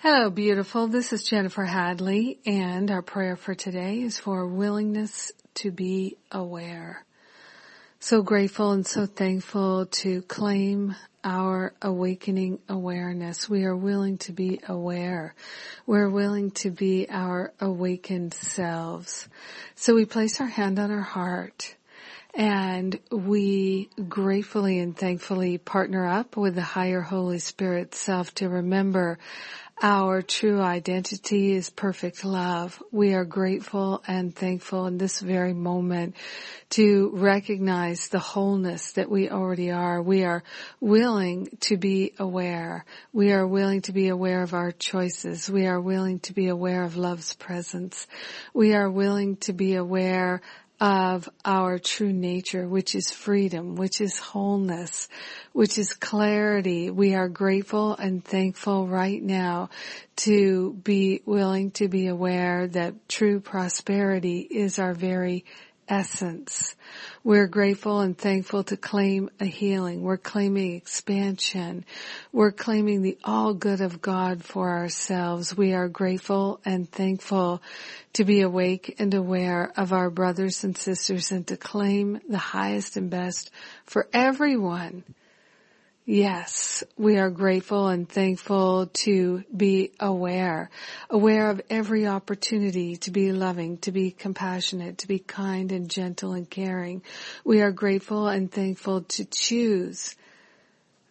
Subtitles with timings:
[0.00, 0.86] Hello, beautiful.
[0.86, 7.04] This is Jennifer Hadley, and our prayer for today is for willingness to be aware.
[7.98, 10.94] So grateful and so thankful to claim
[11.24, 13.48] our awakening awareness.
[13.48, 15.34] We are willing to be aware.
[15.84, 19.28] We're willing to be our awakened selves.
[19.74, 21.74] So we place our hand on our heart
[22.34, 29.18] and we gratefully and thankfully partner up with the higher Holy Spirit self to remember
[29.80, 32.82] our true identity is perfect love.
[32.90, 36.16] We are grateful and thankful in this very moment
[36.70, 40.02] to recognize the wholeness that we already are.
[40.02, 40.42] We are
[40.80, 42.84] willing to be aware.
[43.12, 45.48] We are willing to be aware of our choices.
[45.48, 48.06] We are willing to be aware of love's presence.
[48.52, 50.42] We are willing to be aware
[50.80, 55.08] of our true nature, which is freedom, which is wholeness,
[55.52, 56.90] which is clarity.
[56.90, 59.70] We are grateful and thankful right now
[60.16, 65.44] to be willing to be aware that true prosperity is our very
[65.88, 66.74] essence.
[67.24, 70.02] We're grateful and thankful to claim a healing.
[70.02, 71.84] We're claiming expansion.
[72.32, 75.56] We're claiming the all good of God for ourselves.
[75.56, 77.62] We are grateful and thankful
[78.14, 82.96] to be awake and aware of our brothers and sisters and to claim the highest
[82.96, 83.50] and best
[83.84, 85.04] for everyone.
[86.10, 90.70] Yes, we are grateful and thankful to be aware,
[91.10, 96.32] aware of every opportunity to be loving, to be compassionate, to be kind and gentle
[96.32, 97.02] and caring.
[97.44, 100.16] We are grateful and thankful to choose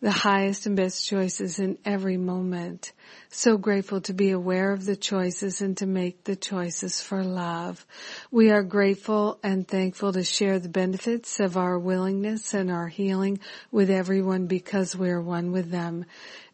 [0.00, 2.92] the highest and best choices in every moment.
[3.28, 7.84] So grateful to be aware of the choices and to make the choices for love.
[8.30, 13.40] We are grateful and thankful to share the benefits of our willingness and our healing
[13.70, 16.04] with everyone because we are one with them.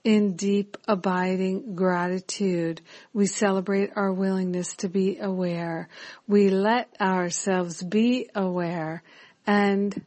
[0.04, 2.80] In deep abiding gratitude,
[3.12, 5.88] we celebrate our willingness to be aware.
[6.26, 9.02] We let ourselves be aware
[9.46, 10.04] and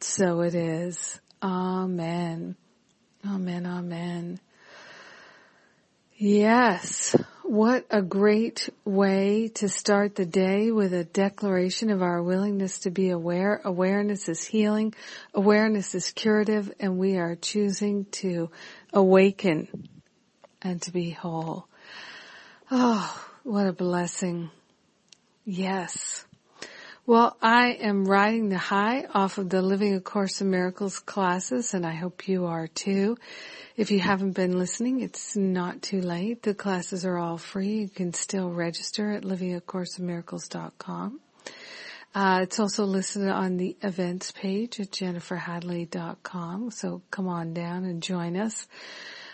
[0.00, 1.20] so it is.
[1.42, 2.27] Amen.
[3.48, 3.64] Amen.
[3.64, 4.40] Amen.
[6.14, 7.16] Yes.
[7.44, 12.90] What a great way to start the day with a declaration of our willingness to
[12.90, 13.62] be aware.
[13.64, 14.94] Awareness is healing.
[15.32, 18.50] Awareness is curative and we are choosing to
[18.92, 19.88] awaken
[20.60, 21.68] and to be whole.
[22.70, 24.50] Oh, what a blessing.
[25.46, 26.26] Yes.
[27.08, 31.72] Well, I am riding the high off of the Living A Course in Miracles classes
[31.72, 33.16] and I hope you are too.
[33.78, 36.42] If you haven't been listening, it's not too late.
[36.42, 37.80] The classes are all free.
[37.80, 41.20] You can still register at livingacourseofmiracles.com.
[42.14, 46.70] Uh, it's also listed on the events page at jenniferhadley.com.
[46.72, 48.66] So come on down and join us.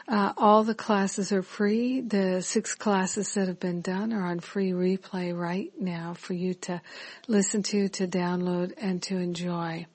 [0.06, 2.00] Uh, all the classes are free.
[2.00, 6.54] The six classes that have been done are on free replay right now for you
[6.54, 6.82] to
[7.26, 9.86] listen to, to download, and to enjoy.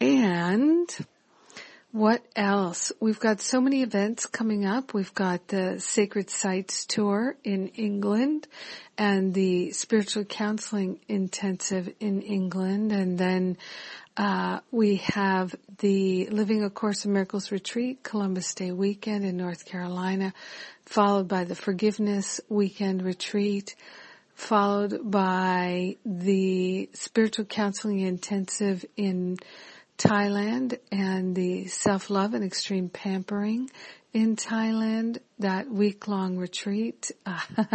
[0.00, 0.88] And
[1.92, 2.92] what else?
[3.00, 4.94] We've got so many events coming up.
[4.94, 8.46] We've got the Sacred Sites Tour in England
[8.96, 13.58] and the Spiritual Counseling Intensive in England and then
[14.16, 19.64] uh, we have the Living A Course in Miracles retreat, Columbus Day weekend in North
[19.64, 20.34] Carolina,
[20.84, 23.76] followed by the Forgiveness weekend retreat,
[24.34, 29.38] followed by the Spiritual Counseling Intensive in
[30.00, 33.70] Thailand and the Self-Love and Extreme Pampering
[34.14, 37.10] in Thailand, that week-long retreat.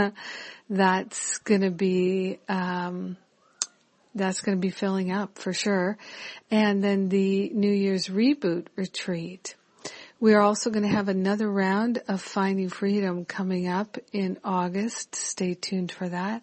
[0.70, 3.16] that's gonna be, um,
[4.16, 6.00] that's to be filling up for sure.
[6.50, 9.54] And then the New Year's reboot retreat.
[10.20, 15.14] We are also going to have another round of Finding Freedom coming up in August.
[15.14, 16.42] Stay tuned for that.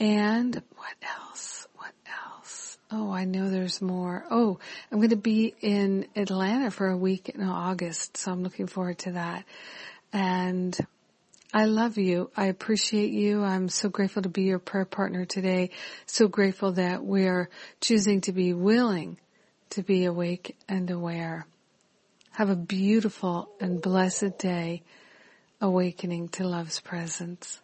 [0.00, 1.68] And what else?
[1.76, 1.92] What
[2.36, 2.78] else?
[2.90, 4.24] Oh, I know there's more.
[4.30, 4.58] Oh,
[4.90, 8.98] I'm going to be in Atlanta for a week in August, so I'm looking forward
[9.00, 9.44] to that.
[10.12, 10.76] And
[11.54, 12.30] I love you.
[12.36, 13.42] I appreciate you.
[13.42, 15.70] I'm so grateful to be your prayer partner today.
[16.06, 17.48] So grateful that we're
[17.80, 19.18] choosing to be willing
[19.70, 21.46] to be awake and aware.
[22.32, 24.82] Have a beautiful and blessed day.
[25.62, 27.61] awakening to love's presence.